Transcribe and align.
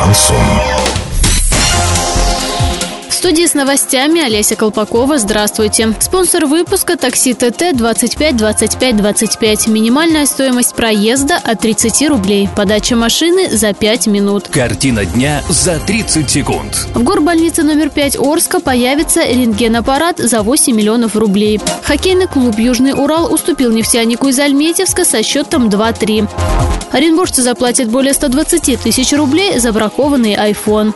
Шансон. 0.00 0.79
Студии 3.20 3.44
с 3.44 3.52
новостями 3.52 4.22
Олеся 4.22 4.56
Колпакова. 4.56 5.18
Здравствуйте. 5.18 5.94
Спонсор 6.00 6.46
выпуска 6.46 6.96
такси 6.96 7.34
ТТ 7.34 7.76
25 7.76 8.34
25 8.34 8.96
25. 8.96 9.66
Минимальная 9.66 10.24
стоимость 10.24 10.74
проезда 10.74 11.36
от 11.36 11.60
30 11.60 12.08
рублей. 12.08 12.48
Подача 12.56 12.96
машины 12.96 13.50
за 13.50 13.74
5 13.74 14.06
минут. 14.06 14.48
Картина 14.48 15.04
дня 15.04 15.42
за 15.50 15.78
30 15.80 16.30
секунд. 16.30 16.88
В 16.94 17.02
горбольнице 17.02 17.62
номер 17.62 17.90
5 17.90 18.16
Орска 18.16 18.58
появится 18.58 19.22
рентгенаппарат 19.22 20.16
за 20.16 20.40
8 20.40 20.74
миллионов 20.74 21.14
рублей. 21.14 21.60
Хоккейный 21.82 22.26
клуб 22.26 22.58
«Южный 22.58 22.94
Урал» 22.94 23.30
уступил 23.30 23.70
нефтянику 23.70 24.28
из 24.28 24.38
Альметьевска 24.38 25.04
со 25.04 25.22
счетом 25.22 25.68
2-3. 25.68 26.26
Оренбуржцы 26.90 27.42
заплатят 27.42 27.90
более 27.90 28.14
120 28.14 28.80
тысяч 28.80 29.12
рублей 29.12 29.58
за 29.58 29.74
бракованный 29.74 30.36
iPhone. 30.36 30.94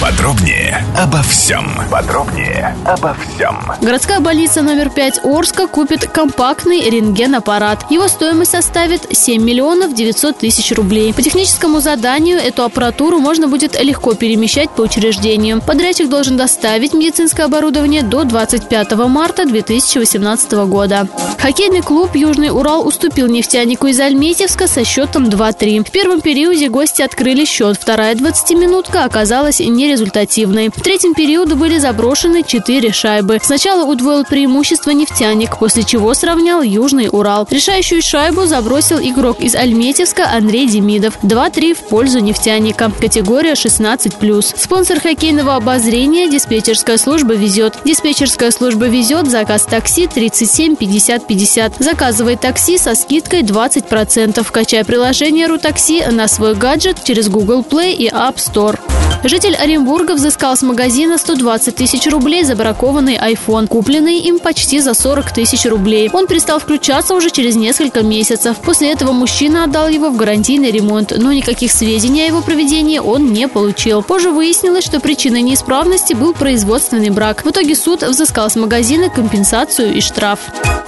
Подробнее 0.00 0.84
обо 0.98 1.22
всем. 1.22 1.66
Подробнее 1.90 2.76
обо 2.84 3.14
всем. 3.14 3.56
Городская 3.80 4.20
больница 4.20 4.60
номер 4.60 4.90
5 4.90 5.20
Орска 5.24 5.66
купит 5.66 6.06
компактный 6.08 6.90
рентген-аппарат. 6.90 7.90
Его 7.90 8.08
стоимость 8.08 8.50
составит 8.50 9.06
7 9.10 9.42
миллионов 9.42 9.94
900 9.94 10.38
тысяч 10.38 10.72
рублей. 10.72 11.14
По 11.14 11.22
техническому 11.22 11.80
заданию 11.80 12.38
эту 12.38 12.64
аппаратуру 12.64 13.18
можно 13.18 13.48
будет 13.48 13.80
легко 13.80 14.14
перемещать 14.14 14.70
по 14.70 14.82
учреждению. 14.82 15.62
Подрядчик 15.62 16.08
должен 16.08 16.36
доставить 16.36 16.92
медицинское 16.92 17.44
оборудование 17.44 18.02
до 18.02 18.24
25 18.24 18.92
марта 19.08 19.46
2018 19.46 20.52
года. 20.66 21.08
Хоккейный 21.38 21.82
клуб 21.82 22.14
«Южный 22.14 22.50
Урал» 22.50 22.86
уступил 22.86 23.26
нефтянику 23.28 23.86
из 23.86 24.00
Альметьевска 24.00 24.66
со 24.66 24.84
счетом 24.84 25.24
2-3. 25.24 25.84
В 25.84 25.90
первом 25.90 26.20
периоде 26.20 26.68
гости 26.68 27.02
открыли 27.02 27.44
счет. 27.44 27.78
Вторая 27.80 28.14
20-минутка 28.14 29.04
оказалась 29.04 29.60
нерезультативной. 29.84 30.70
В 30.70 30.80
третьем 30.80 31.14
периоде 31.14 31.54
были 31.54 31.78
заброшены 31.78 32.42
4 32.42 32.92
шайбы. 32.92 33.38
Сначала 33.42 33.84
удвоил 33.84 34.24
преимущество 34.24 34.90
нефтяник, 34.90 35.58
после 35.58 35.82
чего 35.82 36.14
сравнял 36.14 36.62
Южный 36.62 37.08
Урал. 37.10 37.46
Решающую 37.50 38.02
шайбу 38.02 38.46
забросил 38.46 38.98
игрок 38.98 39.40
из 39.40 39.54
Альметьевска 39.54 40.30
Андрей 40.30 40.66
Демидов. 40.66 41.18
2-3 41.22 41.74
в 41.74 41.88
пользу 41.88 42.20
нефтяника. 42.20 42.90
Категория 42.98 43.52
16+. 43.52 44.54
Спонсор 44.56 45.00
хоккейного 45.00 45.56
обозрения 45.56 46.28
диспетчерская 46.28 46.96
служба 46.96 47.34
«Везет». 47.34 47.78
Диспетчерская 47.84 48.50
служба 48.50 48.86
«Везет» 48.86 49.30
заказ 49.30 49.64
такси 49.64 50.06
37 50.06 50.76
50 50.76 51.26
50. 51.26 51.74
Заказывай 51.78 52.36
такси 52.36 52.78
со 52.78 52.94
скидкой 52.94 53.42
20%. 53.42 54.46
Качай 54.50 54.84
приложение 54.84 55.46
«Рутакси» 55.46 56.04
на 56.10 56.28
свой 56.28 56.54
гаджет 56.54 57.04
через 57.04 57.28
Google 57.28 57.64
Play 57.68 57.92
и 57.92 58.08
App 58.08 58.36
Store. 58.36 58.78
Житель 59.26 59.54
Оренбурга 59.54 60.12
взыскал 60.12 60.54
с 60.54 60.60
магазина 60.60 61.16
120 61.16 61.74
тысяч 61.74 62.06
рублей 62.08 62.44
за 62.44 62.56
бракованный 62.56 63.16
iPhone, 63.16 63.68
купленный 63.68 64.18
им 64.18 64.38
почти 64.38 64.80
за 64.80 64.92
40 64.92 65.32
тысяч 65.32 65.64
рублей. 65.64 66.10
Он 66.12 66.26
перестал 66.26 66.58
включаться 66.58 67.14
уже 67.14 67.30
через 67.30 67.56
несколько 67.56 68.02
месяцев. 68.02 68.58
После 68.58 68.92
этого 68.92 69.12
мужчина 69.12 69.64
отдал 69.64 69.88
его 69.88 70.10
в 70.10 70.16
гарантийный 70.16 70.70
ремонт, 70.70 71.14
но 71.16 71.32
никаких 71.32 71.72
сведений 71.72 72.24
о 72.24 72.26
его 72.26 72.42
проведении 72.42 72.98
он 72.98 73.32
не 73.32 73.48
получил. 73.48 74.02
Позже 74.02 74.30
выяснилось, 74.30 74.84
что 74.84 75.00
причиной 75.00 75.40
неисправности 75.40 76.12
был 76.12 76.34
производственный 76.34 77.08
брак. 77.08 77.46
В 77.46 77.50
итоге 77.50 77.76
суд 77.76 78.02
взыскал 78.02 78.50
с 78.50 78.56
магазина 78.56 79.08
компенсацию 79.08 79.94
и 79.94 80.02
штраф. 80.02 80.40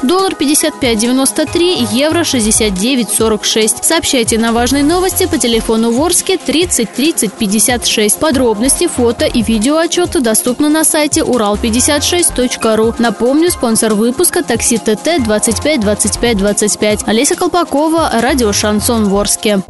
Доллар 0.02 0.34
55.93, 0.34 1.88
евро 1.90 2.20
69.46. 2.20 3.76
Сообщайте 3.80 4.36
на 4.36 4.52
важные 4.52 4.84
новости 4.84 5.26
по 5.26 5.38
телефону 5.38 5.90
Ворске 5.90 6.36
30 6.36 6.92
30 6.92 7.32
56. 7.32 8.25
Подробности, 8.26 8.88
фото 8.88 9.24
и 9.24 9.40
видео 9.40 9.76
отчета 9.76 10.20
доступны 10.20 10.68
на 10.68 10.82
сайте 10.84 11.20
урал56.ру. 11.20 12.94
Напомню, 12.98 13.52
спонсор 13.52 13.94
выпуска 13.94 14.42
такси 14.42 14.78
ТТ 14.78 15.22
25 15.24 15.80
25 15.80 16.36
25. 16.36 17.04
Олеся 17.06 17.36
Колпакова, 17.36 18.10
радио 18.20 18.52
«Шансон 18.52 19.08
Ворске». 19.08 19.60